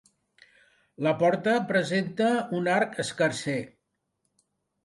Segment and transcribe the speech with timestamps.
[1.07, 3.59] La porta presenta un arc escarser.